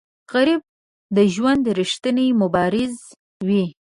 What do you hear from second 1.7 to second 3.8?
ریښتینی مبارز وي